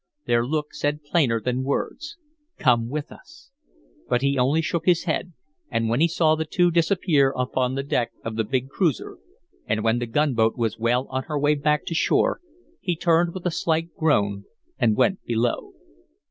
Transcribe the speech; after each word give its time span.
Their 0.25 0.43
look 0.43 0.73
said 0.73 1.03
plainer 1.03 1.39
than 1.39 1.63
words, 1.63 2.17
"Come 2.57 2.89
with 2.89 3.11
us!" 3.11 3.51
But 4.09 4.23
he 4.23 4.35
only 4.35 4.59
shook 4.63 4.87
his 4.87 5.03
head; 5.03 5.31
and 5.69 5.89
when 5.89 6.01
he 6.01 6.07
saw 6.07 6.33
the 6.33 6.43
two 6.43 6.71
disappear 6.71 7.31
upon 7.37 7.75
the 7.75 7.83
deck 7.83 8.11
of 8.25 8.35
the 8.35 8.43
big 8.43 8.67
cruiser, 8.67 9.19
and 9.67 9.83
when 9.83 9.99
the 9.99 10.07
gunboat 10.07 10.57
was 10.57 10.79
well 10.79 11.05
on 11.11 11.25
her 11.25 11.37
way 11.37 11.53
back 11.53 11.85
to 11.85 11.93
shore 11.93 12.41
he 12.79 12.95
turned 12.95 13.35
with 13.35 13.45
a 13.45 13.51
slight 13.51 13.93
groan 13.95 14.45
and 14.79 14.97
went 14.97 15.23
below. 15.23 15.73